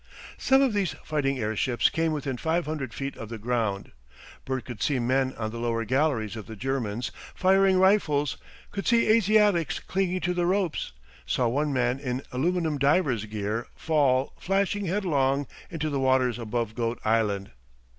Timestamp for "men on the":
4.97-5.59